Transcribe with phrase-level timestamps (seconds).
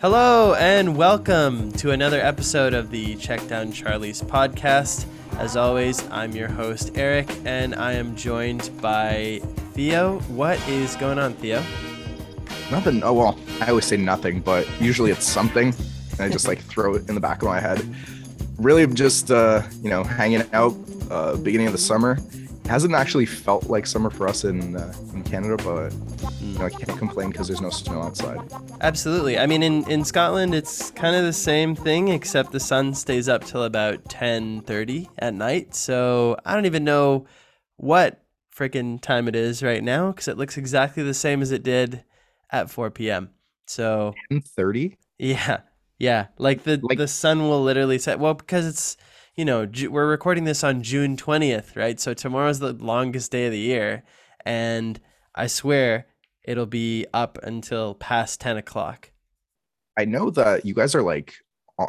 [0.00, 5.06] Hello and welcome to another episode of the Check Down Charlie's podcast.
[5.38, 9.40] As always, I'm your host, Eric, and I am joined by
[9.72, 10.20] Theo.
[10.28, 11.64] What is going on, Theo?
[12.70, 13.02] Nothing.
[13.02, 15.74] Oh, well, I always say nothing, but usually it's something.
[16.12, 17.84] And I just like throw it in the back of my head.
[18.56, 20.76] Really just, uh, you know, hanging out,
[21.10, 22.18] uh, beginning of the summer.
[22.32, 25.92] It hasn't actually felt like summer for us in, uh, in Canada, but
[26.58, 28.40] know, I can't complain because there's no snow outside.
[28.80, 29.38] Absolutely.
[29.38, 33.28] I mean, in, in Scotland, it's kind of the same thing, except the sun stays
[33.28, 35.74] up till about 10.30 at night.
[35.74, 37.26] So I don't even know
[37.76, 38.22] what
[38.54, 42.04] freaking time it is right now because it looks exactly the same as it did
[42.50, 43.30] at 4 p.m.
[43.66, 44.96] So 10:30.
[45.18, 45.60] yeah,
[45.98, 48.18] yeah, like the Like- the sun will literally set.
[48.18, 48.96] Well, because it's
[49.36, 52.00] you know we're recording this on June 20th, right?
[52.00, 54.02] So tomorrow's the longest day of the year,
[54.44, 54.98] and
[55.34, 56.06] I swear
[56.48, 59.10] it'll be up until past 10 o'clock.
[59.98, 61.34] I know that you guys are like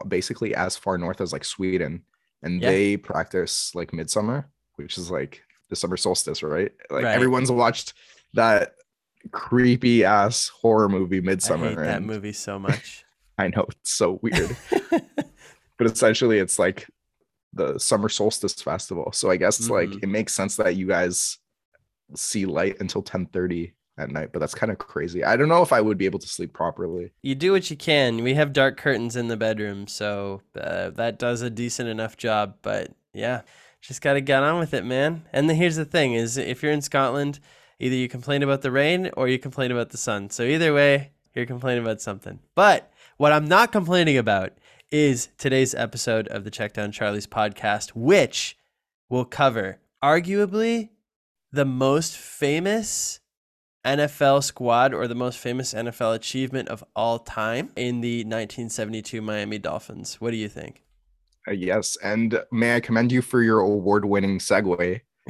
[0.07, 2.03] basically as far north as like Sweden,
[2.43, 2.69] and Yeah.
[2.69, 6.71] they practice like midsummer, which is like the summer solstice, right?
[6.89, 7.15] Like Right.
[7.15, 7.93] everyone's watched
[8.33, 8.75] that
[9.31, 11.69] creepy ass horror movie I Midsummer.
[11.69, 13.03] hate that movie so much.
[13.37, 14.55] I know it's so weird,
[15.77, 16.87] but essentially it's like
[17.53, 19.11] the summer solstice festival.
[19.13, 20.03] So I guess it's like Mhm.
[20.03, 21.37] it makes sense that you guys
[22.15, 25.23] see light until 10:30 at night, but that's kind of crazy.
[25.23, 27.11] I don't know if I would be able to sleep properly.
[27.21, 28.23] you do what you can.
[28.23, 32.55] We have dark curtains in the bedroom, so uh, that does a decent enough job.
[32.61, 33.41] But yeah,
[33.81, 35.23] just got to get on with it, man.
[35.33, 37.39] And the, here's the thing: is if you're in Scotland,
[37.79, 40.29] either you complain about the rain or you complain about the sun.
[40.29, 42.39] So either way, you're complaining about something.
[42.55, 44.53] But what I'm not complaining about
[44.91, 48.57] is today's episode of the Check Down Charlie's podcast, which
[49.09, 50.89] will cover arguably
[51.51, 53.19] the most famous
[53.85, 59.57] NFL squad or the most famous NFL achievement of all time in the 1972 Miami
[59.57, 60.15] Dolphins.
[60.19, 60.83] What do you think?
[61.47, 65.01] Uh, yes, and may I commend you for your award-winning segue.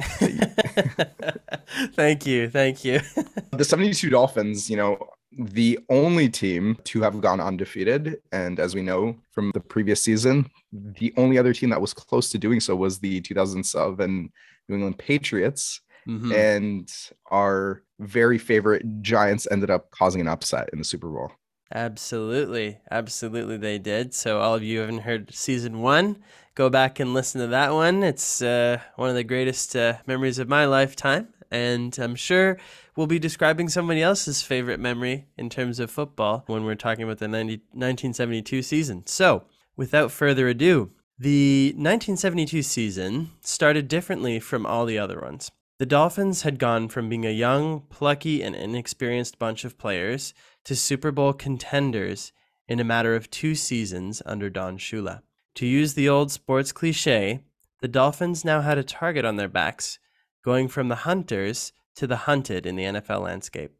[1.92, 2.48] thank you.
[2.48, 3.00] Thank you.
[3.52, 4.96] The 72 Dolphins, you know,
[5.36, 10.50] the only team to have gone undefeated, and as we know from the previous season,
[10.72, 14.32] the only other team that was close to doing so was the 2007
[14.68, 15.82] New England Patriots.
[16.10, 16.34] Mhm.
[16.34, 16.92] and
[17.30, 21.30] our very favorite Giants ended up causing an upset in the Super Bowl.
[21.72, 22.78] Absolutely.
[22.90, 24.12] Absolutely, they did.
[24.12, 26.18] So, all of you who haven't heard season one,
[26.56, 28.02] go back and listen to that one.
[28.02, 31.28] It's uh, one of the greatest uh, memories of my lifetime.
[31.52, 32.58] And I'm sure
[32.96, 37.18] we'll be describing somebody else's favorite memory in terms of football when we're talking about
[37.18, 39.04] the 90, 1972 season.
[39.06, 39.44] So,
[39.76, 45.50] without further ado, the 1972 season started differently from all the other ones.
[45.80, 50.76] The Dolphins had gone from being a young, plucky, and inexperienced bunch of players to
[50.76, 52.32] Super Bowl contenders
[52.68, 55.22] in a matter of two seasons under Don Shula.
[55.54, 57.40] To use the old sports cliche,
[57.80, 59.98] the Dolphins now had a target on their backs,
[60.44, 63.72] going from the hunters to the hunted in the NFL landscape.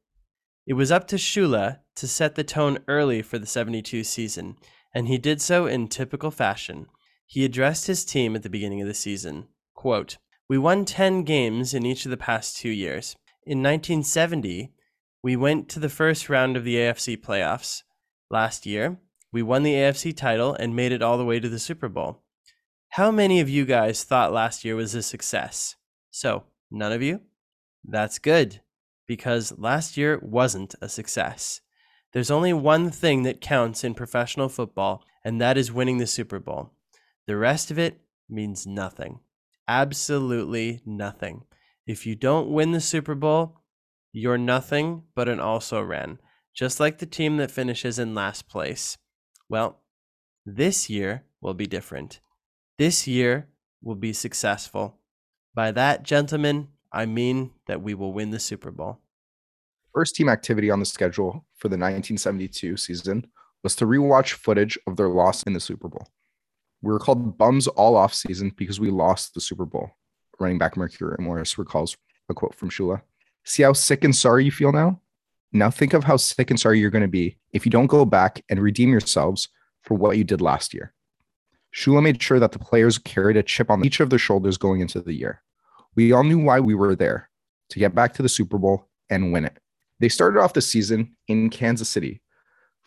[0.66, 4.56] It was up to Shula to set the tone early for the 72 season,
[4.94, 6.87] and he did so in typical fashion.
[7.27, 9.49] He addressed his team at the beginning of the season.
[9.75, 10.16] Quote,
[10.50, 13.15] We won 10 games in each of the past two years.
[13.47, 14.72] In 1970,
[15.22, 17.84] we went to the first round of the AFC playoffs.
[18.33, 18.99] Last year,
[19.33, 22.25] we won the AFC title and made it all the way to the Super Bowl.
[22.89, 25.77] How many of you guys thought last year was a success?
[26.10, 27.21] So, none of you?
[27.84, 28.60] That's good,
[29.06, 31.60] because last year wasn't a success.
[32.12, 36.41] There's only one thing that counts in professional football, and that is winning the Super
[36.41, 36.72] Bowl.
[37.28, 39.21] The rest of it means nothing.
[39.71, 41.45] Absolutely nothing.
[41.87, 43.61] If you don't win the Super Bowl,
[44.13, 46.19] you're nothing but an also ran,
[46.53, 48.99] just like the team that finishes in last place.
[49.49, 49.79] Well,
[50.45, 52.19] this year will be different.
[52.79, 53.47] This year
[53.81, 54.99] will be successful.
[55.55, 58.99] By that, gentlemen, I mean that we will win the Super Bowl.
[59.95, 63.28] First team activity on the schedule for the 1972 season
[63.63, 66.09] was to rewatch footage of their loss in the Super Bowl.
[66.82, 69.91] We were called bums all off season because we lost the Super Bowl.
[70.38, 71.97] Running back Mercury Morris recalls
[72.28, 73.03] a quote from Shula.
[73.44, 75.00] See how sick and sorry you feel now?
[75.53, 78.04] Now think of how sick and sorry you're going to be if you don't go
[78.04, 79.48] back and redeem yourselves
[79.82, 80.94] for what you did last year.
[81.74, 84.80] Shula made sure that the players carried a chip on each of their shoulders going
[84.80, 85.42] into the year.
[85.97, 87.28] We all knew why we were there
[87.71, 89.59] to get back to the Super Bowl and win it.
[89.98, 92.22] They started off the season in Kansas City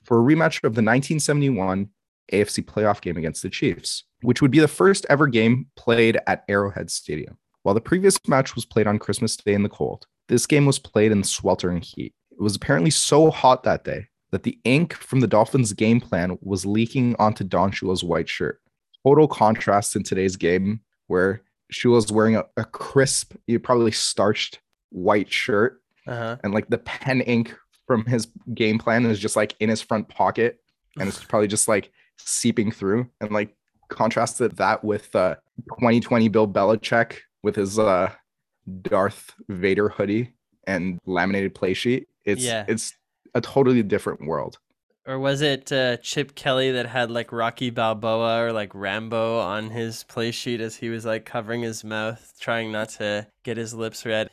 [0.04, 1.90] for a rematch of the 1971
[2.32, 6.44] AFC playoff game against the Chiefs, which would be the first ever game played at
[6.48, 7.38] Arrowhead Stadium.
[7.64, 10.80] While the previous match was played on Christmas Day in the cold, this game was
[10.80, 12.14] played in sweltering heat.
[12.32, 16.38] It was apparently so hot that day that the ink from the Dolphins' game plan
[16.42, 18.60] was leaking onto Don Shula's white shirt.
[19.06, 21.42] Total contrast in today's game, where
[21.72, 24.60] Shula's wearing a, a crisp, you probably starched
[24.90, 26.38] white shirt, Uh-huh.
[26.44, 27.56] and like the pen ink
[27.86, 30.60] from his game plan is just like in his front pocket,
[31.00, 31.92] and it's probably just like
[32.26, 33.10] seeping through.
[33.22, 33.56] And like
[33.90, 35.36] contrasted that with uh
[35.80, 38.12] 2020 Bill Belichick with his uh
[38.82, 40.34] Darth Vader hoodie
[40.66, 42.08] and laminated play sheet.
[42.26, 42.66] It's Yeah.
[42.68, 42.94] it's
[43.36, 44.58] a totally different world.
[45.06, 49.70] Or was it uh, Chip Kelly that had like Rocky Balboa or like Rambo on
[49.70, 53.74] his play sheet as he was like covering his mouth, trying not to get his
[53.74, 54.30] lips red?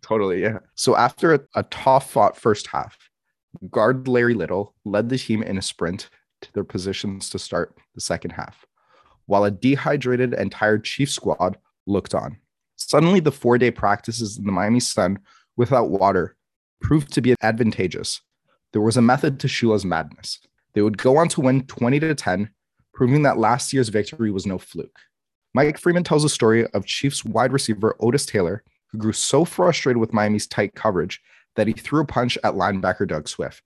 [0.00, 0.58] Totally, yeah.
[0.76, 2.96] So after a, a tough fought first half,
[3.72, 6.08] guard Larry Little led the team in a sprint
[6.42, 8.66] to their positions to start the second half,
[9.26, 12.36] while a dehydrated and tired Chief squad looked on.
[12.76, 15.18] Suddenly, the four day practices in the Miami sun
[15.56, 16.36] without water
[16.80, 18.20] proved to be advantageous.
[18.72, 20.40] There was a method to Shula's madness.
[20.74, 22.50] They would go on to win 20 to 10,
[22.94, 24.98] proving that last year's victory was no fluke.
[25.54, 29.98] Mike Freeman tells a story of Chiefs wide receiver Otis Taylor, who grew so frustrated
[29.98, 31.20] with Miami's tight coverage
[31.56, 33.62] that he threw a punch at linebacker Doug Swift.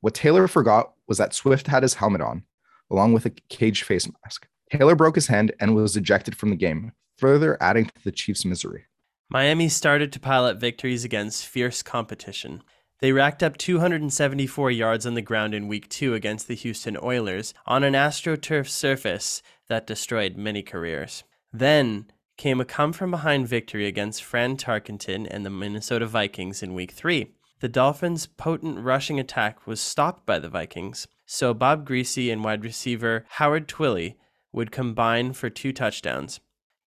[0.00, 2.44] What Taylor forgot was that Swift had his helmet on,
[2.90, 4.46] along with a cage face mask.
[4.70, 8.44] Taylor broke his hand and was ejected from the game, further adding to the Chiefs'
[8.44, 8.84] misery.
[9.28, 12.62] Miami started to pile up victories against fierce competition.
[13.00, 17.54] They racked up 274 yards on the ground in week two against the Houston Oilers
[17.66, 21.24] on an AstroTurf surface that destroyed many careers.
[21.52, 22.06] Then
[22.36, 26.92] came a come from behind victory against Fran Tarkenton and the Minnesota Vikings in week
[26.92, 27.34] three.
[27.60, 32.62] The Dolphins' potent rushing attack was stopped by the Vikings, so Bob Griese and wide
[32.62, 34.14] receiver Howard Twilley
[34.52, 36.38] would combine for two touchdowns.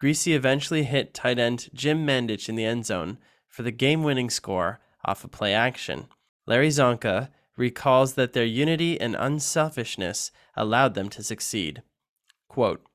[0.01, 3.19] Griese eventually hit tight end Jim Mandich in the end zone
[3.49, 6.07] for the game winning score off a play action.
[6.47, 11.83] Larry Csonka recalls that their unity and unselfishness allowed them to succeed.
[12.49, 12.87] Quote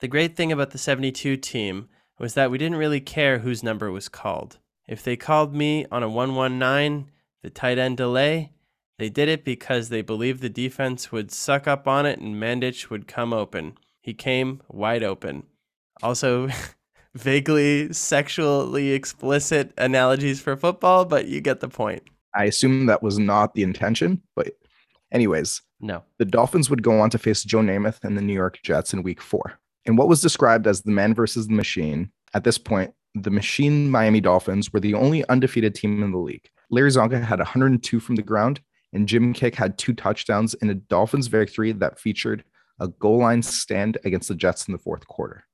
[0.00, 1.88] The great thing about the 72 team
[2.18, 4.58] was that we didn't really care whose number was called.
[4.86, 7.10] If they called me on a 119,
[7.42, 8.52] the tight end delay,
[8.98, 12.90] they did it because they believed the defense would suck up on it and Mandich
[12.90, 13.78] would come open.
[14.00, 15.44] He came wide open.
[16.02, 16.48] Also,
[17.14, 22.02] vaguely sexually explicit analogies for football, but you get the point.
[22.34, 24.52] I assume that was not the intention, but
[25.12, 26.02] anyways, No.
[26.18, 29.02] the Dolphins would go on to face Joe Namath and the New York Jets in
[29.02, 29.58] week four.
[29.84, 33.90] In what was described as the man versus the machine, at this point, the machine
[33.90, 36.48] Miami Dolphins were the only undefeated team in the league.
[36.70, 38.60] Larry Csonka had 102 from the ground,
[38.92, 42.44] and Jim Kiick had two touchdowns in a Dolphins victory that featured
[42.80, 45.44] a goal line stand against the Jets in the fourth quarter.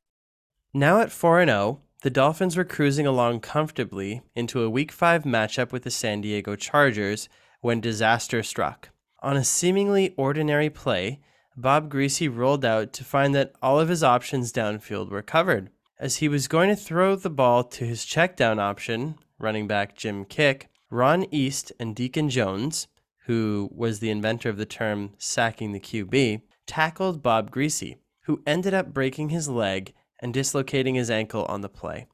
[0.72, 5.72] Now at 4 0, the Dolphins were cruising along comfortably into a Week 5 matchup
[5.72, 7.28] with the San Diego Chargers
[7.60, 8.90] when disaster struck.
[9.20, 11.20] On a seemingly ordinary play,
[11.56, 15.70] Bob Griese rolled out to find that all of his options downfield were covered.
[16.00, 19.96] As he was going to throw the ball to his check down option, running back
[19.96, 22.86] Jim Kiick, Ron East and Deacon Jones,
[23.26, 28.74] who was the inventor of the term sacking the QB, tackled Bob Griese, who ended
[28.74, 32.06] up breaking his leg and dislocating his ankle on the play.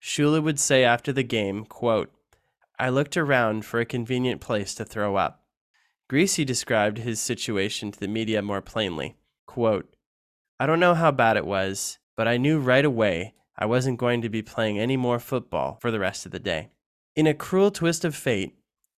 [0.00, 2.12] Shula would say after the game, quote,
[2.78, 5.42] I looked around for a convenient place to throw up.
[6.10, 9.16] Griese described his situation to the media more plainly.
[9.46, 9.96] Quote,
[10.60, 14.22] I don't know how bad it was, but I knew right away I wasn't going
[14.22, 16.70] to be playing any more football for the rest of the day.
[17.16, 18.54] In a cruel twist of fate,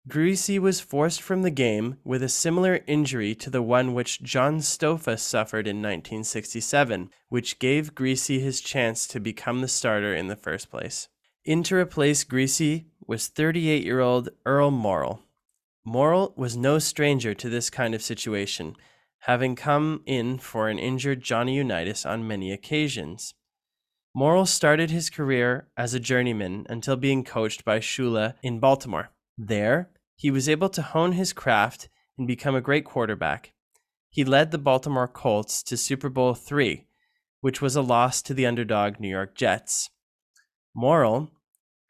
[0.09, 4.57] Griese was forced from the game with a similar injury to the one which John
[4.57, 10.35] Stofa suffered in 1967, which gave Griese his chance to become the starter in the
[10.35, 11.07] first place.
[11.45, 15.19] In to replace Griese was 38 year old Earl Morrall.
[15.87, 18.75] Morrall was no stranger to this kind of situation,
[19.25, 23.33] having come in for an injured Johnny Unitas on many occasions.
[24.15, 29.11] Morrall started his career as a journeyman until being coached by Shula in Baltimore.
[29.37, 31.87] There, he was able to hone his craft
[32.17, 33.53] and become a great quarterback.
[34.09, 36.85] He led the Baltimore Colts to Super Bowl III,
[37.39, 39.89] which was a loss to the underdog New York Jets.
[40.77, 41.29] Morrall,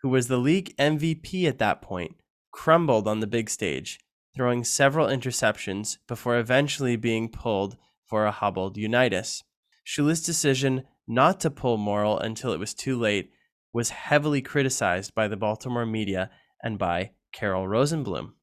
[0.04, 2.16] who was the league MVP at that point,
[2.52, 4.00] crumbled on the big stage,
[4.36, 9.44] throwing several interceptions before eventually being pulled for a hobbled Unitas.
[9.84, 13.32] Shula's decision not to pull Morrall until it was too late
[13.74, 16.30] was heavily criticized by the Baltimore media
[16.64, 18.34] and by Carroll Rosenbloom.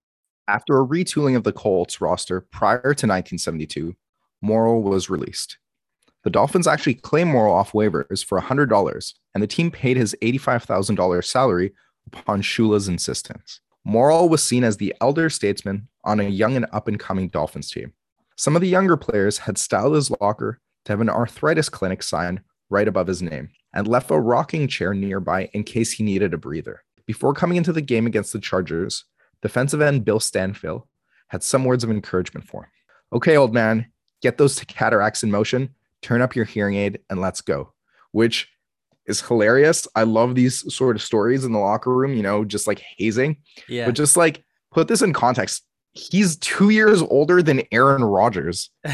[0.49, 3.95] After a retooling of the Colts roster prior to 1972,
[4.45, 5.59] Morrall was released.
[6.25, 11.25] The Dolphins actually claimed Morrall off waivers for $100, and the team paid his $85,000
[11.25, 11.73] salary
[12.07, 13.61] upon Shula's insistence.
[13.87, 17.71] Morrall was seen as the elder statesman on a young and up and coming Dolphins
[17.71, 17.93] team.
[18.37, 22.41] Some of the younger players had styled his locker to have an arthritis clinic sign
[22.69, 26.39] right above his name and left a rocking chair nearby in case he needed a
[26.39, 26.83] breather.
[27.07, 29.05] Before coming into the game against the Chargers,
[29.43, 30.85] defensive end Bill Stanfill
[31.29, 32.71] had some words of encouragement for him.
[33.13, 33.87] Okay, old man,
[34.23, 37.73] get those cataracts in motion, turn up your hearing aid, and let's go.
[38.13, 38.49] Which
[39.11, 39.87] is hilarious.
[39.95, 43.37] I love these sort of stories in the locker room, you know, just like hazing.
[43.69, 43.87] Yeah.
[43.87, 45.65] But just like put this in context.
[45.93, 48.71] He's two years older than Aaron Rodgers.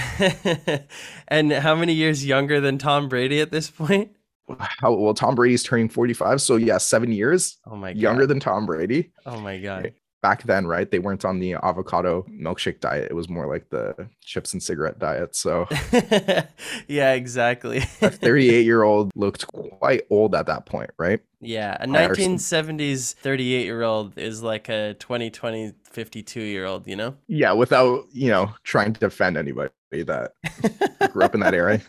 [1.28, 4.11] and how many years younger than Tom Brady at this point?
[4.58, 6.40] How well Tom Brady's turning 45.
[6.40, 8.00] So yeah, seven years Oh my god.
[8.00, 9.12] younger than Tom Brady.
[9.26, 9.92] Oh my god.
[10.26, 10.90] Back then, right?
[10.90, 13.06] They weren't on the avocado milkshake diet.
[13.09, 15.37] It was more like the chips and cigarette diet.
[15.37, 15.68] So
[16.88, 17.78] yeah, exactly.
[18.02, 21.21] a 38 year old looked quite old at that point, right?
[21.40, 27.14] yeah, a 1970s 38 year old is like a 2020 52 year old, you know?
[27.28, 30.33] Yeah, without you know trying to offend anybody that
[31.12, 31.80] grew up in that era.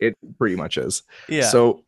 [0.00, 1.04] It pretty much is.
[1.28, 1.42] yeah.
[1.42, 1.84] So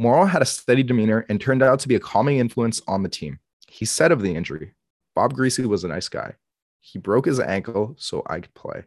[0.00, 3.08] Morrall had a steady demeanor and turned out to be a calming influence on the
[3.08, 3.40] team.
[3.68, 4.74] He said of the injury,
[5.14, 6.34] Bob Griese was a nice guy.
[6.80, 8.84] He broke his ankle so I could play.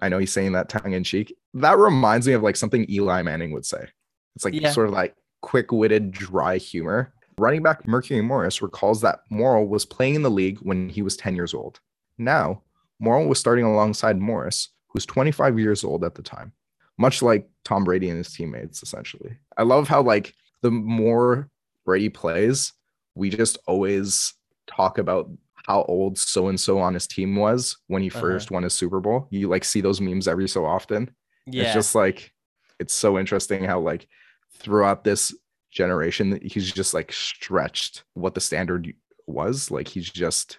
[0.00, 1.34] I know he's saying that tongue in cheek.
[1.54, 3.88] That reminds me of like something Eli Manning would say.
[4.36, 4.70] It's like Yeah.
[4.72, 7.12] sort of like quick witted, dry humor.
[7.38, 11.16] Running back Mercury Morris recalls that Morrall was playing in the league when he was
[11.16, 11.80] 10 years old.
[12.18, 12.62] Now,
[13.02, 16.52] Morrall was starting alongside Morris, who's 25 years old at the time
[17.00, 19.38] much like Tom Brady and his teammates, essentially.
[19.56, 21.48] I love how like the more
[21.84, 22.72] Brady plays,
[23.18, 24.34] we just always
[24.66, 25.28] talk about
[25.66, 28.20] how old so and so on his team was when he Uh-huh.
[28.20, 29.26] 1st won his Super Bowl.
[29.30, 31.10] You like see those memes every so often.
[31.46, 31.64] yeah.
[31.64, 32.32] It's just like
[32.78, 34.06] it's so interesting how like
[34.54, 35.34] throughout this
[35.70, 38.92] generation he's just like stretched what the standard
[39.26, 39.70] was.
[39.70, 40.58] Like he's just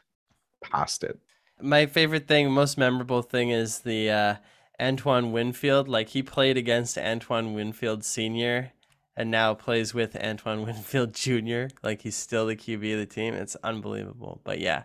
[0.62, 1.18] past it.
[1.62, 4.36] My favorite thing, most memorable thing is the uh,
[4.80, 5.88] Antoine Winfield.
[5.90, 8.72] Like he played against Antoine Winfield Sr.
[9.20, 11.66] and now plays with Antoine Winfield Jr.
[11.84, 13.34] Like he's still the QB of the team.
[13.36, 14.42] It's unbelievable.
[14.46, 14.84] But yeah,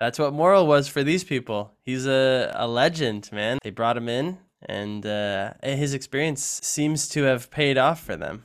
[0.00, 1.72] that's what Morrall was for these people.
[1.84, 3.60] He's a, a legend, man.
[3.62, 8.44] They brought him in, and uh, his experience seems to have paid off for them.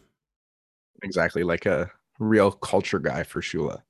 [1.01, 3.81] exactly like a real culture guy for Shula.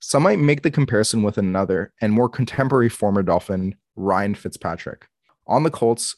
[0.00, 5.08] Some might make the comparison with another and more contemporary former Dolphin, Ryan Fitzpatrick.
[5.46, 6.16] On the Colts,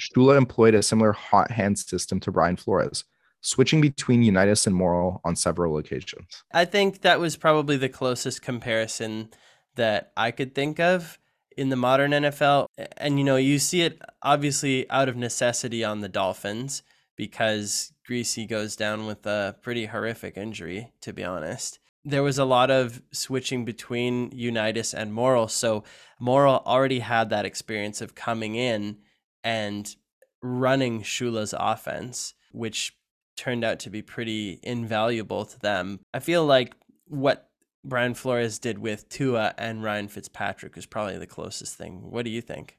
[0.00, 3.04] Shula employed a similar hot hand system to Brian Flores,
[3.44, 6.42] switching between Unitas and Morrall on several occasions.
[6.52, 9.28] I think that was probably the closest comparison
[9.76, 11.18] that I could think of
[11.56, 12.66] in the modern NFL.
[12.96, 16.82] And, you know, you see it obviously out of necessity on the Dolphins
[17.16, 21.78] because Griese goes down with a pretty horrific injury, to be honest.
[22.02, 25.50] There was a lot of switching between Unitas and Morrall.
[25.50, 25.84] So
[26.20, 28.98] Morrall already had that experience of coming in
[29.42, 29.94] and
[30.42, 32.96] running Shula's offense, which
[33.36, 36.00] turned out to be pretty invaluable to them.
[36.12, 36.74] I feel like
[37.06, 37.50] what
[37.84, 42.10] Brian Flores did with Tua and Ryan Fitzpatrick is probably the closest thing.
[42.10, 42.78] What do you think?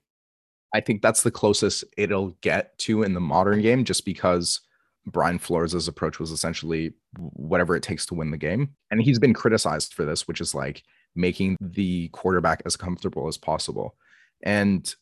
[0.73, 4.61] I think that's the closest it'll get to in the modern game, just because
[5.05, 8.75] Brian Flores' approach was essentially whatever it takes to win the game.
[8.91, 10.83] And he's been criticized for this, which is like
[11.15, 13.95] making the quarterback as comfortable as possible.
[14.43, 14.93] And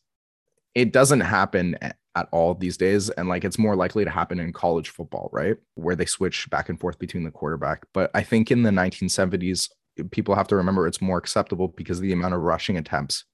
[0.74, 1.76] it doesn't happen
[2.16, 3.10] at all these days.
[3.10, 5.56] And like it's more likely to happen in college football, right?
[5.74, 7.84] Where they switch back and forth between the quarterback.
[7.92, 9.68] But I think in the 1970s,
[10.10, 13.24] people have to remember it's more acceptable because of the amount of rushing attempts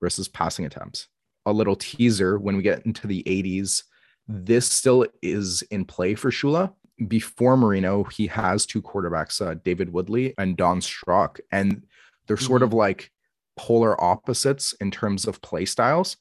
[0.00, 1.08] versus passing attempts.
[1.46, 3.82] A little teaser when we get into the 80s,
[4.26, 6.72] this still is in play for Shula.
[7.08, 11.84] Before Marino, he has two quarterbacks, uh, David Woodley and Don Strock, and
[12.26, 12.66] they're sort Mhm.
[12.66, 13.10] of like
[13.56, 16.16] polar opposites in terms of play styles.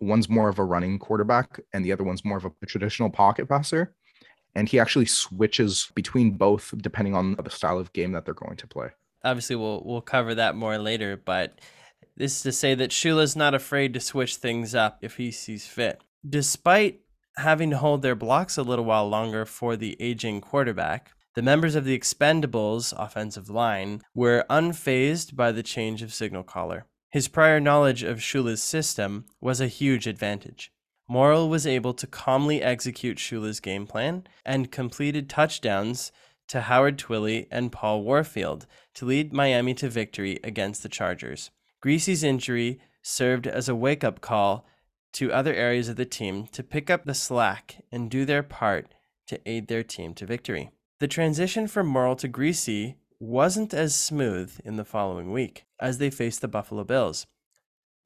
[0.00, 3.48] One's more of a running quarterback, and the other one's more of a traditional pocket
[3.48, 3.94] passer.
[4.54, 8.56] And he actually switches between both depending on the style of game that they're going
[8.56, 8.88] to play.
[9.24, 11.60] Obviously, we'll we'll cover that more later, but
[12.16, 15.66] this is to say that Shula's not afraid to switch things up if he sees
[15.66, 16.00] fit.
[16.26, 17.00] Despite
[17.36, 21.74] having to hold their blocks a little while longer for the aging quarterback, the members
[21.74, 26.86] of the Expendables offensive line were unfazed by the change of signal caller.
[27.16, 30.70] His prior knowledge of Shula's system was a huge advantage.
[31.08, 36.12] Morrall was able to calmly execute Shula's game plan and completed touchdowns
[36.48, 41.50] to Howard Twilley and Paul Warfield to lead Miami to victory against the Chargers.
[41.82, 44.66] Griese's injury served as a wake up call
[45.14, 48.94] to other areas of the team to pick up the slack and do their part
[49.28, 50.68] to aid their team to victory.
[51.00, 56.10] The transition from Morrall to Griese wasn't as smooth in the following week as they
[56.10, 57.26] faced the Buffalo Bills.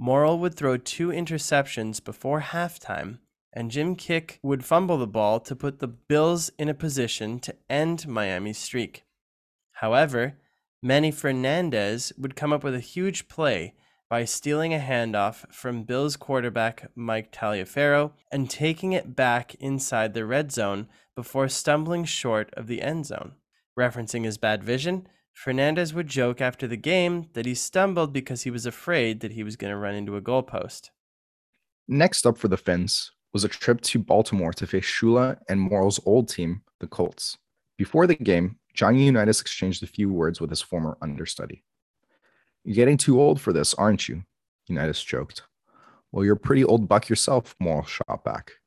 [0.00, 3.18] Morrall would throw two interceptions before halftime,
[3.52, 7.54] and Jim Kiick would fumble the ball to put the Bills in a position to
[7.68, 9.04] end Miami's streak.
[9.72, 10.38] However,
[10.82, 13.74] Manny Fernandez would come up with a huge play
[14.08, 20.24] by stealing a handoff from Bills quarterback Mike Taliaferro and taking it back inside the
[20.24, 23.32] red zone before stumbling short of the end zone.
[23.80, 28.50] Referencing his bad vision, Fernandez would joke after the game that he stumbled because he
[28.50, 30.90] was afraid that he was going to run into a goalpost.
[31.88, 35.98] Next up for the Fins was a trip to Baltimore to face Shula and Morrall's
[36.04, 37.38] old team, the Colts.
[37.78, 41.64] Before the game, Johnny Unitas exchanged a few words with his former understudy.
[42.64, 44.24] You're getting too old for this, aren't you?
[44.66, 45.44] Unitas joked.
[46.12, 48.59] Well, you're a pretty old buck yourself, Morrall shot back.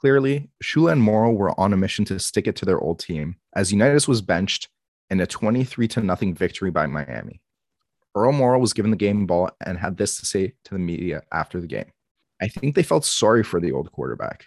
[0.00, 3.36] Clearly, Shula and Morrall were on a mission to stick it to their old team,
[3.54, 4.70] as Unitas was benched
[5.10, 7.42] in a 23 to nothing victory by Miami.
[8.14, 11.20] Earl Morrall was given the game ball and had this to say to the media
[11.32, 11.92] after the game.
[12.40, 14.46] I think they felt sorry for the old quarterback.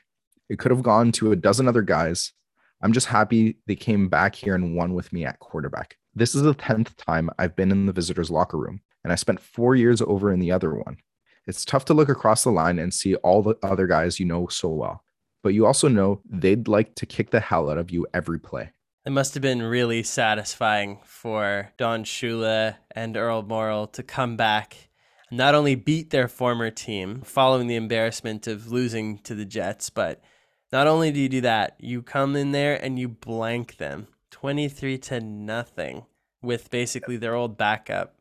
[0.49, 2.33] It could have gone to a dozen other guys.
[2.81, 5.97] I'm just happy they came back here and won with me at quarterback.
[6.15, 9.39] This is the 10th time I've been in the visitors' locker room, and I spent
[9.39, 10.97] four years over in the other one.
[11.45, 14.47] It's tough to look across the line and see all the other guys you know
[14.47, 15.03] so well,
[15.43, 18.71] but you also know they'd like to kick the hell out of you every play.
[19.05, 24.89] It must have been really satisfying for Don Shula and Earl Morrall to come back
[25.29, 29.89] and not only beat their former team following the embarrassment of losing to the Jets,
[29.89, 30.23] but
[30.71, 34.97] not only do you do that, you come in there and you blank them 23
[34.97, 36.05] to nothing
[36.41, 38.15] with basically their old backup.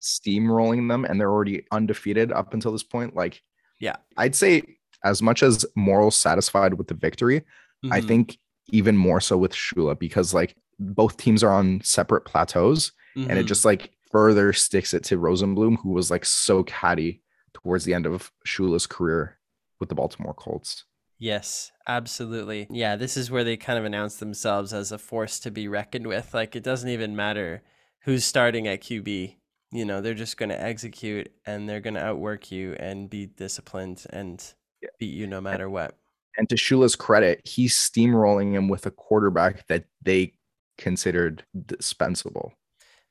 [0.00, 3.14] Steamrolling them, and they're already undefeated up until this point.
[3.14, 3.42] Like,
[3.80, 7.92] yeah, I'd say as much as Morrall's satisfied with the victory, mm-hmm.
[7.92, 12.92] I think even more so with Shula because like both teams are on separate plateaus
[13.16, 13.30] mm-hmm.
[13.30, 13.48] and it mm-hmm.
[13.48, 18.06] just like further sticks it to Rosenbloom, who was like so catty towards the end
[18.06, 19.38] of Shula's career
[19.80, 20.84] with the Baltimore Colts.
[21.18, 22.66] Yes, absolutely.
[22.70, 26.06] Yeah, this is where they kind of announce themselves as a force to be reckoned
[26.06, 26.34] with.
[26.34, 27.62] Like it doesn't even matter
[28.02, 29.36] who's starting at QB.
[29.72, 33.26] You know, they're just going to execute and they're going to outwork you and be
[33.26, 34.90] disciplined and yeah.
[34.98, 35.96] beat you no matter what.
[36.36, 40.34] And to Shula's credit, he's steamrolling him with a quarterback that they
[40.78, 42.52] considered dispensable.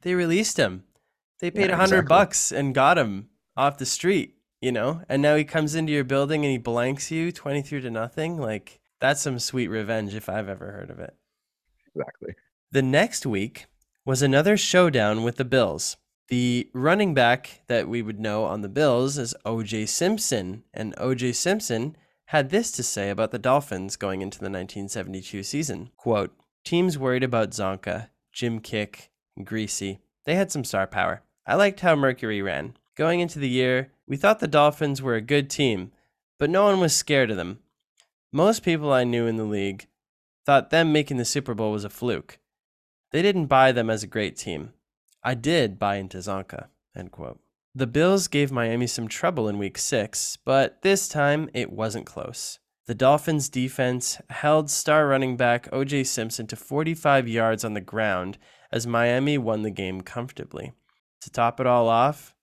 [0.01, 0.83] They released him.
[1.39, 2.09] They paid a yeah, hundred exactly.
[2.09, 6.03] bucks and got him off the street, you know, and now he comes into your
[6.03, 8.37] building and he blanks you 23 to nothing.
[8.37, 11.15] Like that's some sweet revenge if I've ever heard of it.
[11.95, 12.35] Exactly.
[12.71, 13.67] The next week
[14.05, 15.97] was another showdown with the Bills.
[16.33, 21.35] The running back that we would know on the Bills is OJ Simpson, and OJ
[21.35, 25.91] Simpson had this to say about the Dolphins going into the 1972 season.
[25.95, 29.09] Quote, Teams worried about Csonka, Jim Kiick,
[29.41, 29.99] Griese.
[30.25, 31.21] They had some star power.
[31.45, 32.77] I liked how Mercury ran.
[32.95, 35.91] Going into the year, we thought the Dolphins were a good team,
[36.39, 37.59] but no one was scared of them.
[38.31, 39.85] Most people I knew in the league
[40.47, 42.39] thought them making the Super Bowl was a fluke.
[43.11, 44.73] They didn't buy them as a great team.
[45.23, 46.67] I did buy into Csonka.
[46.95, 47.39] End quote.
[47.73, 52.59] The Bills gave Miami some trouble in week six, but this time it wasn't close.
[52.85, 56.03] The Dolphins' defense held star running back O.J.
[56.03, 58.37] Simpson to 45 yards on the ground
[58.71, 60.73] as Miami won the game comfortably.
[61.21, 62.35] To top it all off,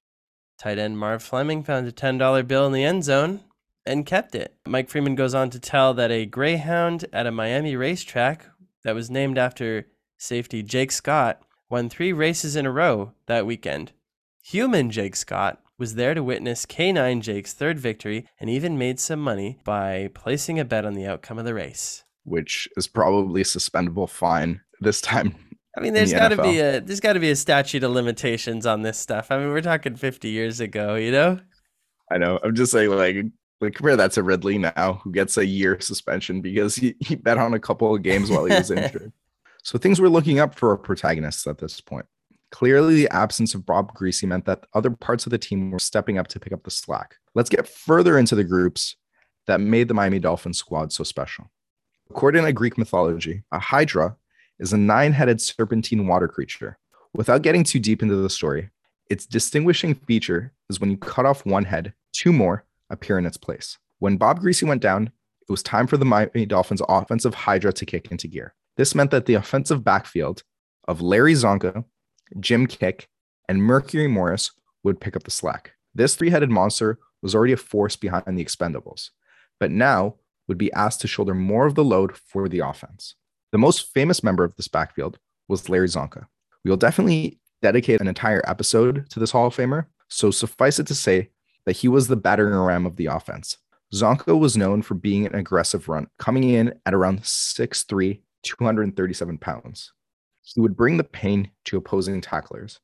[0.58, 3.40] tight end Marv Fleming found a $10 bill in the end zone
[3.84, 4.56] and kept it.
[4.66, 8.46] Mike Freeman goes on to tell that a Greyhound at a Miami racetrack
[8.82, 13.92] that was named after safety Jake Scott won three races in a row that weekend.
[14.42, 19.20] Human Jake Scott was there to witness K9 Jake's third victory and even made some
[19.20, 22.04] money by placing a bet on the outcome of the race.
[22.24, 25.34] Which is probably a suspendable fine this time.
[25.76, 27.92] I mean, there's the got to be a there's got to be a statute of
[27.92, 29.30] limitations on this stuff.
[29.30, 31.38] I mean, we're talking 50 years ago, you know.
[32.10, 32.40] I know.
[32.42, 33.16] I'm just saying, like,
[33.60, 37.38] like compare that to Ridley now, who gets a year suspension because he, he bet
[37.38, 39.12] on a couple of games while he was injured.
[39.62, 42.06] So things were looking up for our protagonists at this point.
[42.50, 46.18] Clearly, the absence of Bob Griese meant that other parts of the team were stepping
[46.18, 47.16] up to pick up the slack.
[47.34, 48.96] Let's get further into the groups
[49.46, 51.50] that made the Miami Dolphins squad so special.
[52.10, 54.16] According to Greek mythology, a hydra
[54.58, 56.78] is a nine headed serpentine water creature.
[57.14, 58.70] Without getting too deep into the story,
[59.08, 63.36] its distinguishing feature is when you cut off one head, two more appear in its
[63.36, 63.78] place.
[63.98, 65.12] When Bob Griese went down,
[65.48, 68.54] it was time for the Miami Dolphins offensive hydra to kick into gear.
[68.80, 70.42] This meant that the offensive backfield
[70.88, 71.84] of Larry Csonka,
[72.40, 73.08] Jim Kiick,
[73.46, 74.52] and Mercury Morris
[74.84, 75.72] would pick up the slack.
[75.94, 79.10] This three headed monster was already a force behind the expendables,
[79.58, 80.14] but now
[80.48, 83.16] would be asked to shoulder more of the load for the offense.
[83.52, 86.26] The most famous member of this backfield was Larry Csonka.
[86.64, 89.88] We will definitely dedicate an entire episode to this Hall of Famer.
[90.08, 91.32] So suffice it to say
[91.66, 93.58] that he was the battering ram of the offense.
[93.92, 99.92] Csonka was known for being an aggressive run, coming in at around 6'3, 237 pounds.
[100.42, 102.80] He would bring the pain to opposing tacklers.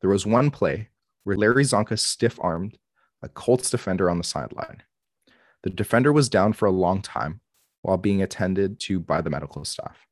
[0.00, 0.88] There was one play
[1.24, 2.78] where Larry Csonka stiff armed
[3.22, 4.82] a Colts defender on the sideline.
[5.62, 7.40] The defender was down for a long time
[7.82, 10.06] while being attended to by the medical staff.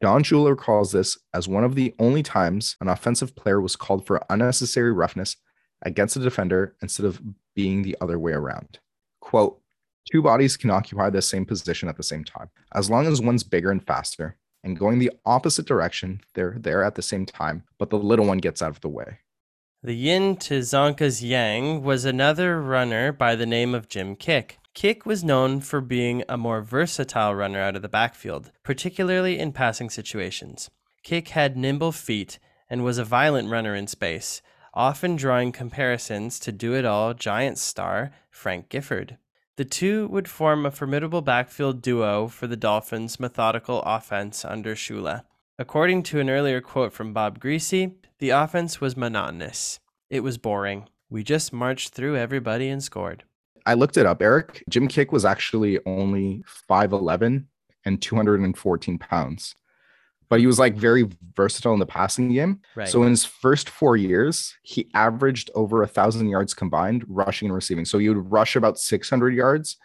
[0.00, 4.06] Don Shula recalls this as one of the only times an offensive player was called
[4.06, 5.36] for unnecessary roughness
[5.82, 7.20] against a defender instead of
[7.54, 8.78] being the other way around.
[9.20, 9.60] Quote,
[10.10, 12.48] two bodies can occupy the same position at the same time.
[12.74, 16.94] As long as one's bigger and faster and going the opposite direction, they're there at
[16.94, 19.18] the same time, but the little one gets out of the way.
[19.82, 24.52] The yin to Csonka's yang was another runner by the name of Jim Kiick.
[24.74, 29.52] Kiick was known for being a more versatile runner out of the backfield, particularly in
[29.52, 30.70] passing situations.
[31.04, 32.38] Kiick had nimble feet
[32.68, 34.42] and was a violent runner in space,
[34.74, 39.18] often drawing comparisons to do it all Giants star Frank Gifford.
[39.56, 45.22] The two would form a formidable backfield duo for the Dolphins' methodical offense under Shula.
[45.58, 49.80] According to an earlier quote from Bob Griese, the offense was monotonous.
[50.10, 50.90] It was boring.
[51.08, 53.24] We just marched through everybody and scored.
[53.64, 54.62] I looked it up, Eric.
[54.68, 57.46] Jim Kiick was actually only 5'11
[57.86, 59.54] and 214 pounds,
[60.28, 62.60] but he was like very versatile in the passing game.
[62.74, 62.88] Right.
[62.88, 67.54] So in his first four years, he averaged over a thousand yards combined, rushing and
[67.54, 67.84] receiving.
[67.84, 69.76] So he would rush about 600 yards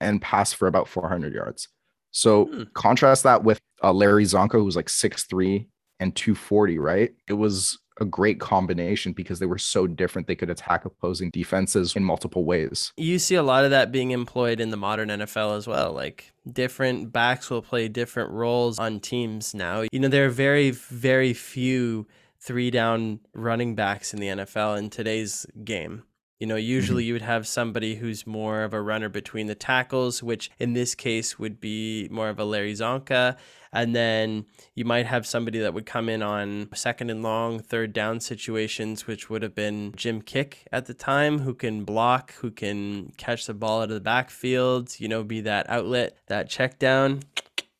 [0.00, 1.68] and pass for about 400 yards.
[2.10, 2.62] So Hmm.
[2.74, 5.66] contrast that with uh, Larry Csonka, who was like 6'3
[6.00, 7.14] and 240, right?
[7.28, 10.26] It was a great combination because they were so different.
[10.26, 12.92] They could attack opposing defenses in multiple ways.
[12.96, 15.92] You see a lot of that being employed in the modern NFL as well.
[15.92, 19.84] Like different backs will play different roles on teams now.
[19.92, 22.06] You know, there are very, very few
[22.40, 26.02] three down running backs in the NFL in today's game.
[26.40, 26.66] You know, mm-hmm.
[26.66, 30.72] usually you would have somebody who's more of a runner between the tackles, which in
[30.72, 33.36] this case would be more of a Larry Csonka.
[33.72, 37.92] And then you might have somebody that would come in on second and long, third
[37.92, 42.50] down situations, which would have been Jim Kiick at the time, who can block, who
[42.50, 46.78] can catch the ball out of the backfield, you know, be that outlet, that check
[46.78, 47.22] down,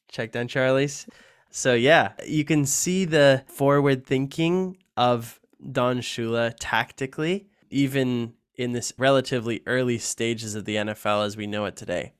[0.08, 1.06] check down Charlie's.
[1.50, 5.38] So yeah, you can see the forward thinking of
[5.70, 11.64] Don Shula tactically, even in this relatively early stages of the NFL as we know
[11.64, 12.12] it today.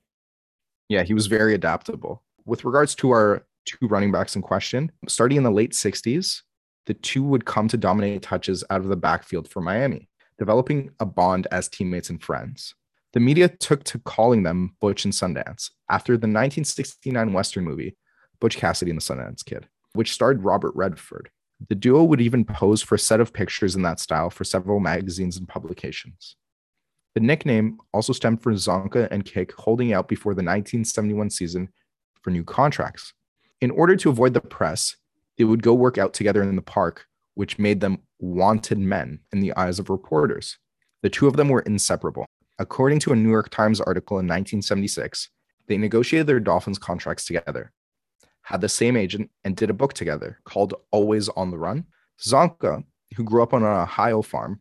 [0.89, 2.23] Yeah, he was very adaptable.
[2.45, 6.41] With regards to our two running backs in question, starting in the late 60s,
[6.85, 11.05] the two would come to dominate touches out of the backfield for Miami, developing a
[11.05, 12.75] bond as teammates and friends.
[13.13, 17.97] The media took to calling them Butch and Sundance after the 1969 Western movie,
[18.39, 21.29] Butch Cassidy and the Sundance Kid, which starred Robert Redford.
[21.69, 24.79] The duo would even pose for a set of pictures in that style for several
[24.79, 26.35] magazines and publications.
[27.15, 31.69] The nickname also stemmed from Csonka and Kiick holding out before the 1971 season
[32.21, 33.13] for new contracts.
[33.61, 34.97] In order to avoid the press,
[35.37, 39.39] they would go work out together in the park, which made them wanted men in
[39.39, 40.57] the eyes of reporters.
[41.03, 42.25] The two of them were inseparable.
[42.59, 45.29] According to a New York Times article in 1976,
[45.67, 47.71] they negotiated their Dolphins contracts together,
[48.45, 51.83] had the same agent, and did a book together called Always on the Run.
[52.23, 52.83] Csonka,
[53.15, 54.59] who grew up on an Ohio farm,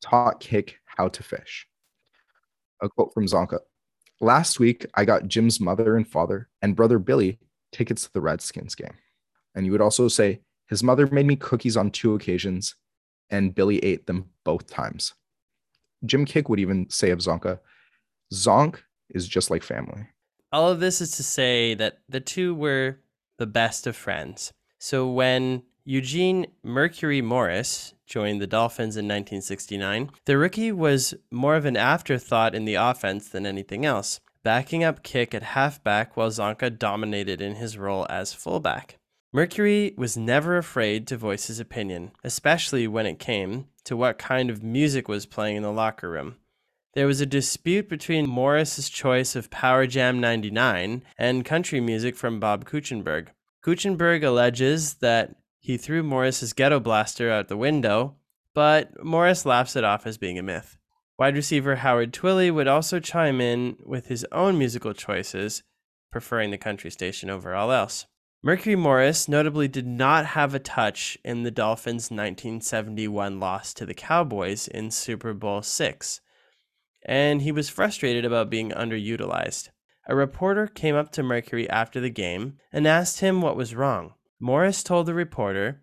[0.00, 1.66] taught Kiick how to fish.
[2.80, 3.58] A quote from Csonka
[4.22, 7.38] Last week, I got Jim's mother and father and brother Billy
[7.72, 8.94] tickets to the Redskins game.
[9.54, 12.74] And you would also say, his mother made me cookies on two occasions,
[13.28, 15.12] and Billy ate them both times.
[16.06, 17.58] Jim Kiick would even say of Csonka,
[18.32, 18.78] Zonk
[19.10, 20.06] is just like family.
[20.52, 23.00] All of this is to say that the two were
[23.38, 24.52] the best of friends.
[24.78, 31.64] So when Eugene Mercury Morris joined the Dolphins in 1969, the rookie was more of
[31.64, 36.78] an afterthought in the offense than anything else, backing up Kiick at halfback while Csonka
[36.78, 38.98] dominated in his role as fullback.
[39.32, 44.50] Mercury was never afraid to voice his opinion, especially when it came to what kind
[44.50, 46.36] of music was playing in the locker room.
[46.96, 52.40] There was a dispute between Morris's choice of Power Jam 99 and country music from
[52.40, 53.28] Bob Kuechenberg.
[53.62, 58.16] Kuechenberg alleges that he threw Morris's ghetto blaster out the window,
[58.54, 60.78] but Morris laughs it off as being a myth.
[61.18, 65.64] Wide receiver Howard Twilley would also chime in with his own musical choices,
[66.10, 68.06] preferring the country station over all else.
[68.42, 73.92] Mercury Morris notably did not have a touch in the Dolphins' 1971 loss to the
[73.92, 75.96] Cowboys in Super Bowl VI,
[77.06, 79.70] and he was frustrated about being underutilized.
[80.08, 84.14] A reporter came up to Mercury after the game and asked him what was wrong.
[84.38, 85.82] Morris told the reporter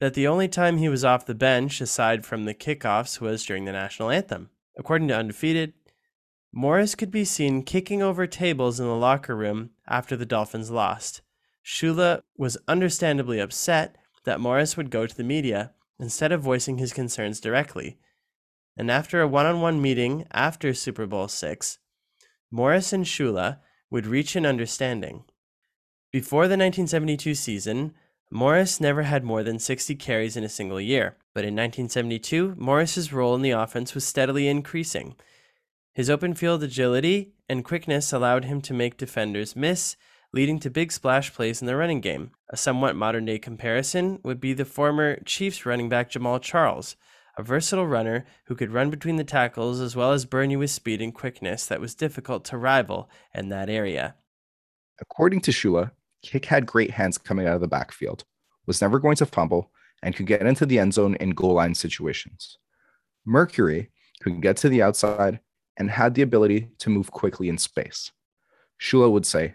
[0.00, 3.64] that the only time he was off the bench, aside from the kickoffs, was during
[3.64, 4.50] the national anthem.
[4.76, 5.74] According to Undefeated,
[6.52, 11.22] Morris could be seen kicking over tables in the locker room after the Dolphins lost.
[11.64, 16.92] Shula was understandably upset that Morris would go to the media instead of voicing his
[16.92, 17.98] concerns directly.
[18.76, 21.58] And after a one on one meeting after Super Bowl VI,
[22.50, 23.58] Morris and Shula
[23.90, 25.24] would reach an understanding.
[26.10, 27.94] Before the 1972 season,
[28.30, 33.12] Morris never had more than 60 carries in a single year, but in 1972, Morris's
[33.12, 35.16] role in the offense was steadily increasing.
[35.92, 39.96] His open field agility and quickness allowed him to make defenders miss
[40.32, 42.30] leading to big splash plays in the running game.
[42.50, 46.96] A somewhat modern day comparison would be the former Chiefs running back Jamaal Charles,
[47.36, 50.70] a versatile runner who could run between the tackles as well as burn you with
[50.70, 54.14] speed and quickness that was difficult to rival in that area.
[55.00, 55.92] According to Shula,
[56.24, 58.24] Kiick had great hands coming out of the backfield,
[58.66, 59.70] was never going to fumble,
[60.02, 62.58] and could get into the end zone in goal line situations.
[63.24, 63.90] Mercury
[64.20, 65.40] could get to the outside
[65.76, 68.12] and had the ability to move quickly in space.
[68.80, 69.54] Shula would say,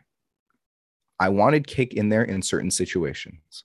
[1.20, 3.64] I wanted Kiick in there in certain situations.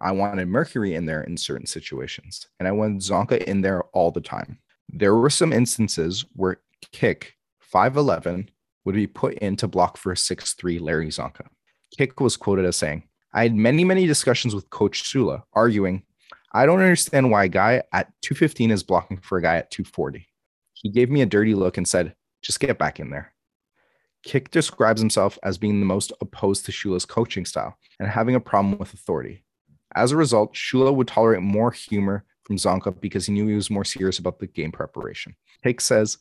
[0.00, 2.46] I wanted Mercury in there in certain situations.
[2.58, 4.58] And I wanted Csonka in there all the time.
[4.88, 6.60] There were some instances where
[6.92, 7.32] Kiick,
[7.72, 8.48] 5'11,
[8.84, 11.46] would be put in to block for a 6'3 Larry Csonka.
[11.98, 16.02] Kiick was quoted as saying, I had many, many discussions with Coach Shula, arguing,
[16.52, 20.26] I don't understand why a guy at 215 is blocking for a guy at 240.
[20.72, 23.32] He gave me a dirty look and said, just get back in there.
[24.26, 28.40] Kiick describes himself as being the most opposed to Shula's coaching style and having a
[28.40, 29.44] problem with authority.
[29.94, 33.70] As a result, Shula would tolerate more humor from Csonka because he knew he was
[33.70, 35.34] more serious about the game preparation.
[35.64, 36.18] Kiick says,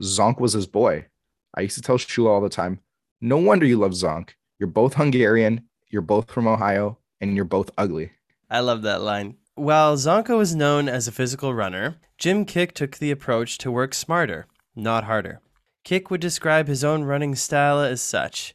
[0.00, 1.06] Zonk was his boy.
[1.54, 2.80] I used to tell Shula all the time,
[3.20, 4.30] no wonder you love Zonk.
[4.58, 8.12] You're both Hungarian, you're both from Ohio, and you're both ugly.
[8.50, 9.36] I love that line.
[9.54, 13.94] While Csonka was known as a physical runner, Jim Kiick took the approach to work
[13.94, 15.40] smarter, not harder.
[15.84, 18.54] Kiick would describe his own running style as such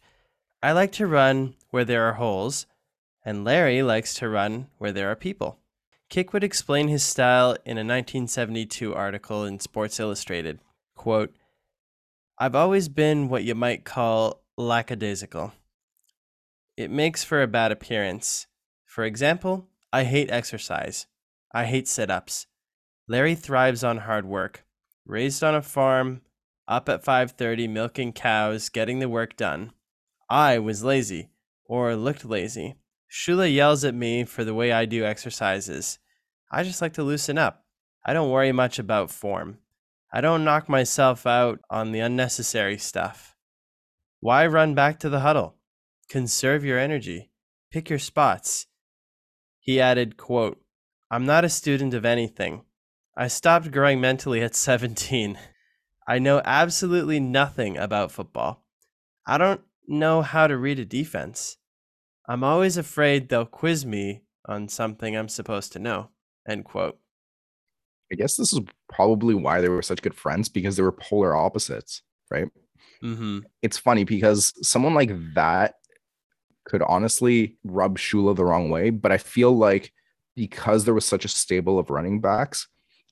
[0.64, 2.66] I like to run where there are holes,
[3.28, 5.60] and Larry likes to run where there are people.
[6.10, 10.60] Kiick would explain his style in a 1972 article in Sports Illustrated.
[10.96, 11.36] Quote,
[12.40, 15.52] I've always been what you might call lackadaisical.
[16.78, 18.48] It makes for a bad appearance.
[18.86, 21.08] For example, I hate exercise.
[21.54, 22.48] I hate sit ups.
[23.10, 24.64] Larry thrives on hard work.
[25.06, 26.22] Raised on a farm,
[26.66, 29.74] up at 5:30 milking cows, getting the work done.
[30.30, 31.28] I was lazy
[31.66, 32.78] or looked lazy.
[33.12, 36.00] Shula yells at me for the way I do exercises.
[36.52, 37.66] I just like to loosen up.
[38.06, 39.60] I don't worry much about form.
[40.14, 43.36] I don't knock myself out on the unnecessary stuff.
[44.20, 45.56] Why run back to the huddle?
[46.10, 47.32] Conserve your energy.
[47.72, 48.68] Pick your spots.
[49.60, 50.62] He added, quote,
[51.12, 52.64] I'm not a student of anything.
[53.18, 55.38] I stopped growing mentally at 17.
[56.08, 58.64] I know absolutely nothing about football.
[59.26, 61.58] I don't know how to read a defense.
[62.28, 66.10] I'm always afraid they'll quiz me on something I'm supposed to know.
[66.48, 67.00] End quote.
[68.12, 71.36] I guess this is probably why they were such good friends because they were polar
[71.36, 72.48] opposites, right?
[73.04, 73.40] Mm-hmm.
[73.62, 75.76] It's funny because someone like that
[76.66, 79.92] could honestly rub Shula the wrong way, but I feel like
[80.36, 82.68] because there was such a stable of running backs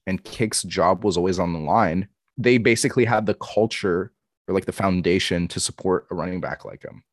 [0.08, 4.12] and Kiick's job was always on the line, they basically had the culture
[4.47, 7.04] or like the foundation to support a running back like him.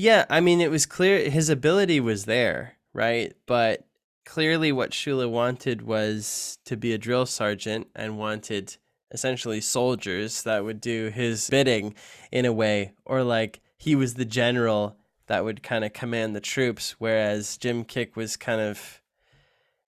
[0.00, 3.34] Yeah, I mean, it was clear his ability was there, right?
[3.44, 3.86] But
[4.24, 8.78] clearly, what Shula wanted was to be a drill sergeant and wanted
[9.12, 11.94] essentially soldiers that would do his bidding
[12.32, 16.40] in a way, or like he was the general that would kind of command the
[16.40, 19.02] troops, whereas Jim Kiick was kind of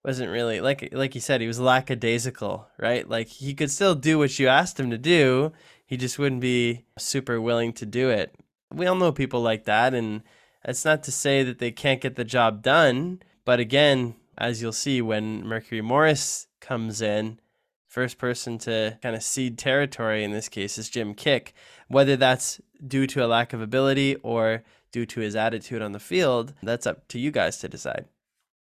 [0.05, 4.17] wasn't really like like you said he was lackadaisical right like he could still do
[4.17, 5.53] what you asked him to do
[5.85, 8.35] he just wouldn't be super willing to do it
[8.73, 10.21] we all know people like that and
[10.65, 14.71] it's not to say that they can't get the job done but again as you'll
[14.71, 17.39] see when mercury morris comes in
[17.87, 21.53] first person to kind of cede territory in this case is jim kiick
[21.87, 25.99] whether that's due to a lack of ability or due to his attitude on the
[25.99, 28.05] field that's up to you guys to decide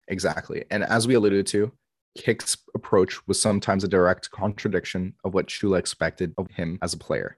[0.08, 0.64] Exactly.
[0.70, 1.72] And as we alluded to,
[2.18, 6.98] Kiick's approach was sometimes a direct contradiction of what Shula expected of him as a
[6.98, 7.38] player.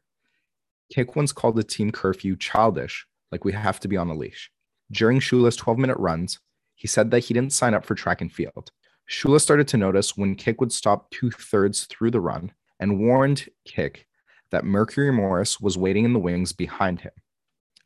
[0.96, 4.52] Kiick once called the team curfew childish, like we have to be on a leash.
[4.92, 6.40] During Shula's 12 minute runs,
[6.76, 8.72] he said that he didn't sign up for track and field.
[9.10, 13.50] Shula started to notice when Kiick would stop two thirds through the run and warned
[13.68, 14.06] Kiick
[14.52, 17.12] that Mercury Morris was waiting in the wings behind him.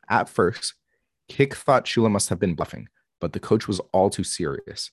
[0.08, 0.74] At first,
[1.30, 2.88] Kiick thought Shula must have been bluffing,
[3.20, 4.90] but the coach was all too serious.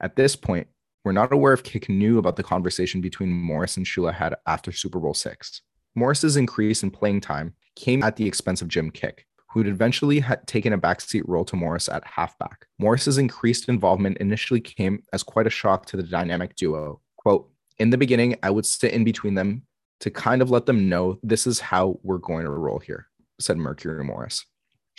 [0.00, 0.68] At this point,
[1.02, 4.70] We're not aware if Kick knew about the conversation between Morris and Shula had after
[4.70, 5.62] Super Bowl six.
[5.94, 10.46] Morris's increase in playing time came at the expense of Jim Kiick, who'd eventually had
[10.46, 12.66] taken a backseat role to Morris at halfback.
[12.78, 17.00] Morris's increased involvement initially came as quite a shock to the dynamic duo.
[17.16, 19.62] Quote, in the beginning, I would sit in between them
[20.00, 23.06] to kind of let them know this is how we're going to roll here,
[23.40, 24.44] said Mercury Morris.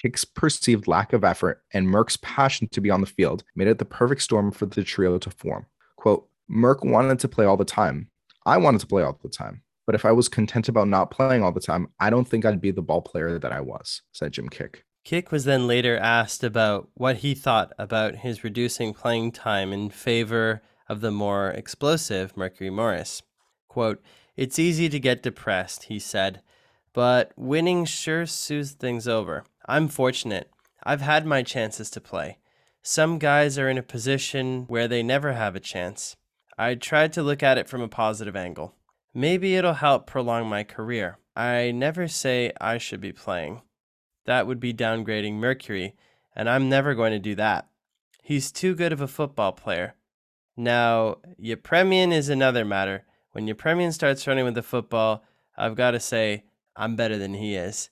[0.02, 3.78] Kiick's perceived lack of effort and Merk's passion to be on the field made it
[3.78, 5.66] the perfect storm for the trio to form.
[5.96, 8.10] Quote, Merk wanted to play all the time.
[8.46, 9.62] I wanted to play all the time.
[9.92, 12.62] But if I was content about not playing all the time, I don't think I'd
[12.62, 14.84] be the ball player that I was, said Jim Kiick.
[15.06, 19.90] Kiick was then later asked about what he thought about his reducing playing time in
[19.90, 23.22] favor of the more explosive Mercury Morris.
[23.68, 24.02] Quote,
[24.38, 26.42] It's easy to get depressed, he said,
[26.94, 29.44] but winning sure soothes things over.
[29.66, 30.50] I'm fortunate.
[30.86, 32.38] I've had my chances to play.
[32.82, 36.16] Some guys are in a position where they never have a chance.
[36.58, 38.74] I tried to look at it from a positive angle.
[39.14, 41.18] Maybe it'll help prolong my career.
[41.36, 43.62] I never say I should be playing.
[44.26, 45.96] That would be downgrading Mercury,
[46.36, 47.68] and I'm never going to do that.
[48.22, 49.96] He's too good of a football player.
[50.56, 53.06] Now, Yepremian is another matter.
[53.32, 55.24] When Yepremian starts running with the football,
[55.58, 56.44] I've got to say,
[56.76, 57.90] I'm better than he is.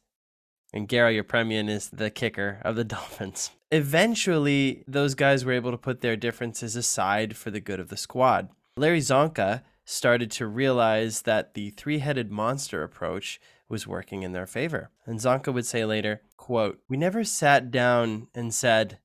[0.74, 3.52] And Garo Yepremian is the kicker of the Dolphins.
[3.72, 7.98] Eventually, those guys were able to put their differences aside for the good of the
[7.98, 8.50] squad.
[8.78, 14.92] Larry Csonka started to realize that the three-headed monster approach was working in their favor.
[15.06, 19.00] And Csonka would say later, quote, "We never sat down and said,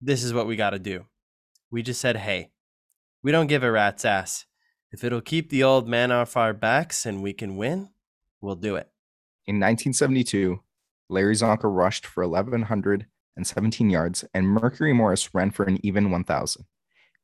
[0.00, 1.06] this is what we got to do.
[1.72, 2.52] We just said, hey,
[3.20, 4.46] we don't give a rat's ass.
[4.92, 7.90] If it'll keep the old man off our backs and we can win,
[8.40, 8.92] we'll do it."
[9.44, 10.60] In 1972,
[11.08, 16.64] Larry Csonka rushed for 1,117 yards, and Mercury Morris ran for an even 1,000,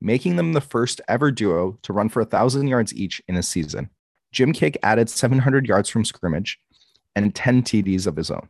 [0.05, 3.89] making them the first ever duo to run for 1,000 yards each in a season.
[4.31, 6.61] Jim Kiick added 700 yards from scrimmage
[7.17, 8.49] and 10 TDs of his own.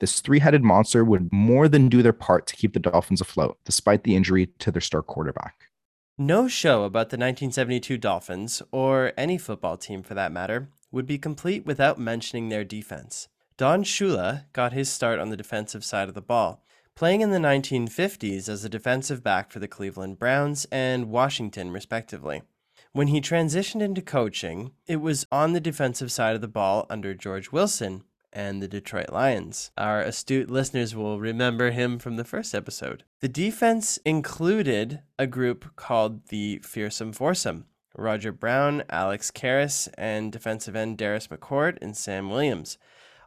[0.00, 3.58] This three headed monster would more than do their part to keep the Dolphins afloat,
[3.64, 5.68] despite the injury to their star quarterback.
[6.18, 11.18] No show about the 1972 Dolphins, or any football team for that matter, would be
[11.18, 13.28] complete without mentioning their defense.
[13.56, 16.64] Don Shula got his start on the defensive side of the ball,
[16.94, 22.42] playing in the 1950s as a defensive back for the Cleveland Browns and Washington, respectively.
[22.92, 27.12] When he transitioned into coaching, it was on the defensive side of the ball under
[27.14, 29.70] George Wilson and the Detroit Lions.
[29.76, 33.04] Our astute listeners will remember him from the first episode.
[33.20, 40.74] The defense included a group called the Fearsome Foursome Roger Brown, Alex Karras, and defensive
[40.74, 42.76] end Darris McCord and Sam Williams.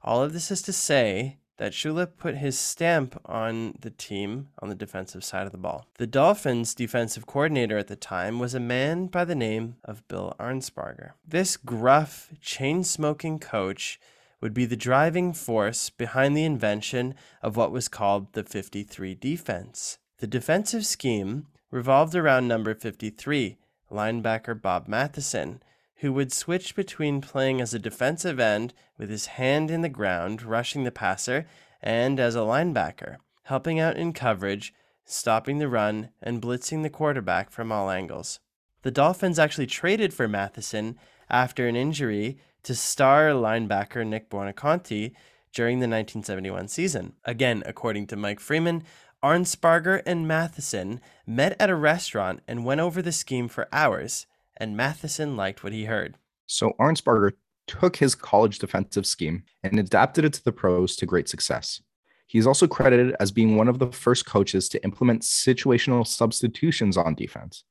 [0.04, 4.70] All of this is to say that Shula put his stamp on the team on
[4.70, 5.86] the defensive side of the ball.
[5.98, 10.36] The Dolphins' defensive coordinator at the time was a man by the name of Bill
[10.40, 11.12] Arnsparger.
[11.28, 14.00] This gruff, chain smoking coach
[14.40, 19.98] would be the driving force behind the invention of what was called the 53 defense.
[20.20, 23.58] The defensive scheme revolved around number 53,
[23.92, 25.62] linebacker Bob Matheson,
[25.98, 30.44] who would switch between playing as a defensive end with his hand in the ground,
[30.44, 31.48] rushing the passer,
[31.82, 34.74] and as a linebacker, helping out in coverage,
[35.06, 38.40] stopping the run, and blitzing the quarterback from all angles.
[38.84, 40.98] The Dolphins actually traded for Matheson
[41.30, 45.14] after an injury to star linebacker Nick Buoniconti
[45.52, 47.14] during the 1971 season.
[47.26, 48.84] Again, according to Mike Freeman,
[49.24, 54.76] Arnsparger and Matheson met at a restaurant and went over the scheme for hours and
[54.76, 56.16] Matheson liked what he heard.
[56.48, 57.34] So Arnsparger
[57.68, 61.82] took his college defensive scheme and adapted it to the pros to great success.
[62.28, 67.16] He's also credited as being one of the first coaches to implement situational substitutions on
[67.16, 67.64] defense,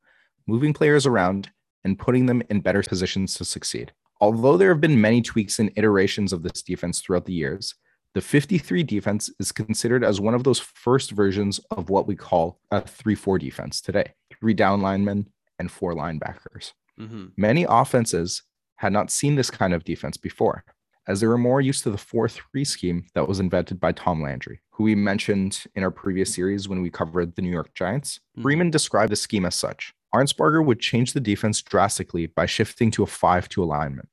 [0.46, 1.51] moving players around
[1.85, 3.92] and putting them in better positions to succeed.
[4.20, 7.75] Although there have been many tweaks and iterations of this defense throughout the years,
[8.14, 12.58] the 53 defense is considered as one of those first versions of what we call
[12.71, 15.27] a 3 4 defense today three down linemen,
[15.59, 16.73] and four linebackers.
[16.98, 17.27] Mm-hmm.
[17.37, 18.42] Many offenses
[18.77, 20.65] had not seen this kind of defense before,
[21.07, 24.23] as they were more used to the 4 3 scheme that was invented by Tom
[24.23, 28.21] Landry, who we mentioned in our previous series when we covered the New York Giants.
[28.33, 28.42] Mm-hmm.
[28.42, 29.94] Freeman described the scheme as such.
[30.15, 34.09] Arnsparger would change the defense drastically by shifting to a 5 2 alignment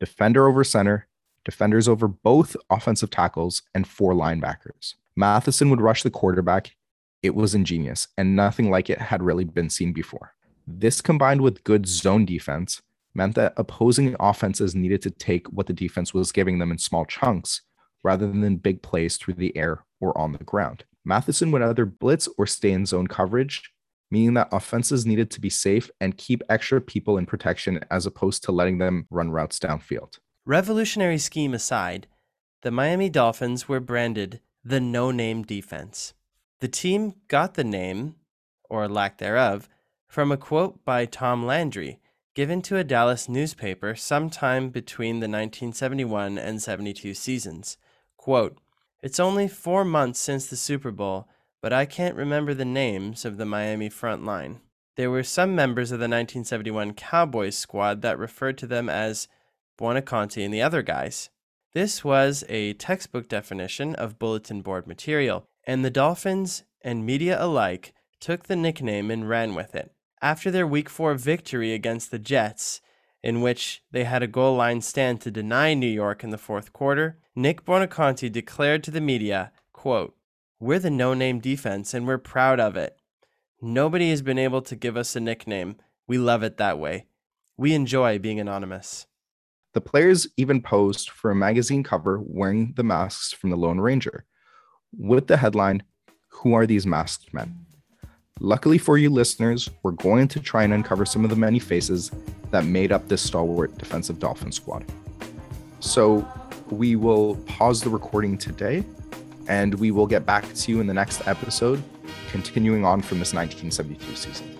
[0.00, 1.08] defender over center,
[1.44, 4.94] defenders over both offensive tackles, and four linebackers.
[5.16, 6.76] Matheson would rush the quarterback.
[7.22, 10.34] It was ingenious, and nothing like it had really been seen before.
[10.70, 12.82] This combined with good zone defense
[13.14, 17.06] meant that opposing offenses needed to take what the defense was giving them in small
[17.06, 17.62] chunks
[18.04, 20.84] rather than big plays through the air or on the ground.
[21.04, 23.72] Matheson would either blitz or stay in zone coverage
[24.10, 28.42] meaning that offenses needed to be safe and keep extra people in protection as opposed
[28.44, 30.18] to letting them run routes downfield.
[30.46, 32.06] Revolutionary scheme aside,
[32.62, 36.14] the Miami Dolphins were branded the no name defense.
[36.60, 38.16] The team got the name,
[38.68, 39.68] or lack thereof,
[40.08, 42.00] from a quote by Tom Landry
[42.34, 47.76] given to a Dallas newspaper sometime between the 1971 and 72 seasons.
[48.16, 48.56] Quote,
[49.02, 51.28] It's only four months since the Super Bowl,
[51.60, 54.60] but I can't remember the names of the Miami front line.
[54.96, 59.26] There were some members of the 1971 Cowboys squad that referred to them as
[59.76, 61.30] Buoniconti and the other guys.
[61.72, 67.94] This was a textbook definition of bulletin board material, and the Dolphins and media alike
[68.20, 69.92] took the nickname and ran with it.
[70.20, 72.80] After their Week 4 victory against the Jets,
[73.22, 76.72] in which they had a goal line stand to deny New York in the fourth
[76.72, 80.16] quarter, Nick Buoniconti declared to the media, quote,
[80.58, 82.96] We're the no name defense and we're proud of it.
[83.60, 85.76] Nobody has been able to give us a nickname.
[86.06, 87.06] We love it that way.
[87.56, 89.06] We enjoy being anonymous.
[89.74, 94.24] The players even posed for a magazine cover wearing the masks from the Lone Ranger,
[94.96, 95.82] with the headline,
[96.28, 97.66] Who Are These Masked Men?
[98.40, 102.12] Luckily for you listeners, we're going to try and uncover some of the many faces
[102.50, 104.84] that made up this stalwart defensive Dolphin squad.
[105.80, 106.26] So
[106.70, 108.84] we will pause the recording today
[109.48, 111.82] and we will get back to you in the next episode,
[112.30, 114.56] continuing on from this 1972 season.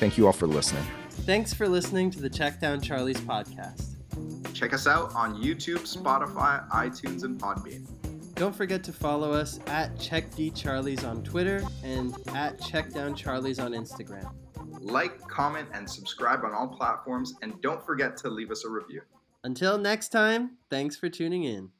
[0.00, 0.84] Thank you all for listening.
[1.08, 3.94] Thanks for listening to the Check Down Charlie's podcast.
[4.52, 7.86] Check us out on YouTube, Spotify, iTunes, and Podbean.
[8.34, 14.28] Don't forget to follow us at CheckDCharlies on Twitter and at CheckDownCharlies on Instagram.
[14.80, 19.02] Like, comment, and subscribe on all platforms, and don't forget to leave us a review.
[19.44, 21.70] Until next time, thanks for tuning in.